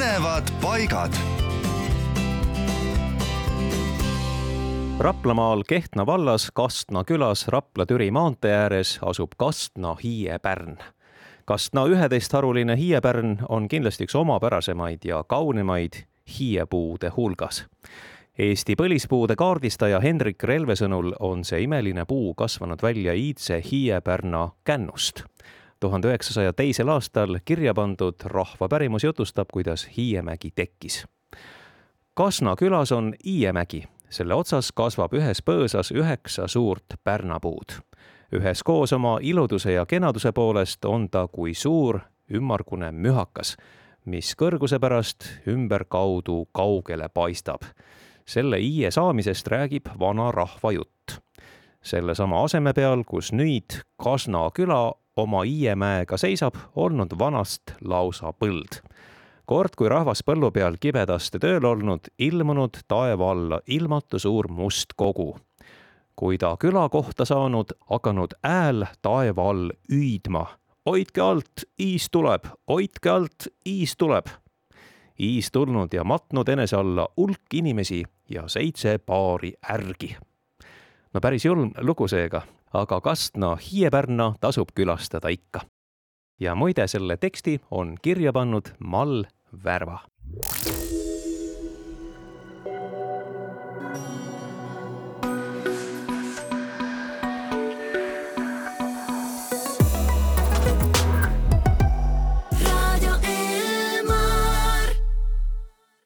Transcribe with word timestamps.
põnevad 0.00 0.48
paigad. 0.62 1.12
Raplamaal 4.98 5.62
Kehtna 5.68 6.06
vallas 6.06 6.50
Kastna 6.54 7.04
külas 7.04 7.48
Rapla-Türi 7.48 8.10
maantee 8.10 8.54
ääres 8.54 8.98
asub 9.02 9.36
Kastna 9.36 9.96
hiiepärn. 10.02 10.78
Kastna 11.44 11.84
üheteistharuline 11.84 12.76
hiiepärn 12.76 13.36
on 13.48 13.68
kindlasti 13.68 14.08
üks 14.08 14.16
omapärasemaid 14.16 15.04
ja 15.04 15.20
kaunimaid 15.28 16.00
hiiepuude 16.38 17.12
hulgas. 17.16 17.66
Eesti 18.38 18.76
põlispuude 18.80 19.36
kaardistaja 19.36 20.00
Hendrik 20.00 20.44
Relve 20.48 20.78
sõnul 20.80 21.12
on 21.20 21.44
see 21.44 21.60
imeline 21.66 22.06
puu 22.08 22.32
kasvanud 22.34 22.80
välja 22.82 23.12
iidse 23.12 23.60
hiiepärna 23.70 24.48
kännust 24.64 25.26
tuhande 25.80 26.08
üheksasaja 26.08 26.52
teisel 26.52 26.88
aastal 26.88 27.38
kirja 27.44 27.74
pandud 27.74 28.20
rahvapärimus 28.24 29.04
jutustab, 29.04 29.48
kuidas 29.52 29.88
Hiiemägi 29.96 30.50
tekkis. 30.56 31.06
Kasna 32.14 32.56
külas 32.56 32.92
on 32.92 33.14
Hiiemägi, 33.24 33.84
selle 34.10 34.34
otsas 34.34 34.72
kasvab 34.72 35.14
ühes 35.14 35.42
põõsas 35.42 35.92
üheksa 35.94 36.48
suurt 36.48 37.00
pärnapuud. 37.04 37.80
üheskoos 38.32 38.92
oma 38.92 39.18
iluduse 39.22 39.72
ja 39.72 39.86
kenaduse 39.86 40.32
poolest 40.32 40.84
on 40.84 41.08
ta 41.10 41.28
kui 41.28 41.54
suur 41.54 42.00
ümmargune 42.34 42.92
mühakas, 42.92 43.56
mis 44.04 44.36
kõrguse 44.36 44.78
pärast 44.78 45.24
ümberkaudu 45.46 46.48
kaugele 46.52 47.08
paistab. 47.08 47.62
selle 48.26 48.60
hiie 48.60 48.90
saamisest 48.90 49.48
räägib 49.48 49.88
vana 49.98 50.30
rahvajutt 50.32 51.20
sellesama 51.82 52.44
aseme 52.44 52.72
peal, 52.72 53.04
kus 53.06 53.32
nüüd 53.32 53.80
Kasna 54.00 54.50
küla 54.54 54.92
oma 55.16 55.42
Hiiemäega 55.42 56.16
seisab, 56.16 56.54
olnud 56.76 57.18
vanast 57.18 57.74
lausa 57.84 58.32
põld. 58.32 58.80
kord, 59.46 59.74
kui 59.76 59.88
rahvas 59.88 60.22
põllu 60.22 60.52
peal 60.54 60.76
kibedaste 60.80 61.38
tööl 61.42 61.64
olnud, 61.66 62.06
ilmunud 62.18 62.84
taeva 62.88 63.30
alla 63.32 63.60
ilmatu 63.66 64.18
suur 64.18 64.48
must 64.48 64.94
kogu. 64.96 65.38
kui 66.16 66.38
ta 66.38 66.56
küla 66.56 66.88
kohta 66.88 67.24
saanud, 67.24 67.72
hakanud 67.90 68.34
hääl 68.44 68.86
taeva 69.02 69.50
all 69.50 69.70
hüüdma. 69.92 70.46
hoidke 70.86 71.20
alt, 71.20 71.64
iis 71.78 72.10
tuleb, 72.10 72.46
hoidke 72.68 73.10
alt, 73.10 73.48
iis 73.66 73.96
tuleb. 73.96 74.26
iis 75.18 75.50
tulnud 75.50 75.92
ja 75.92 76.04
matnud 76.04 76.48
enese 76.48 76.76
alla 76.76 77.08
hulk 77.16 77.54
inimesi 77.54 78.02
ja 78.30 78.48
seitse 78.48 78.98
paari 78.98 79.52
ärgi 79.70 80.16
no 81.14 81.20
päris 81.20 81.44
julm 81.44 81.72
lugu 81.80 82.08
seega, 82.08 82.42
aga 82.74 83.00
Kastna 83.00 83.56
hiiepärna 83.56 84.34
tasub 84.40 84.68
külastada 84.74 85.28
ikka. 85.28 85.60
ja 86.40 86.54
muide, 86.54 86.86
selle 86.88 87.16
teksti 87.16 87.60
on 87.70 87.96
kirja 88.02 88.32
pannud 88.32 88.72
Mall 88.78 89.24
Värva 89.64 89.98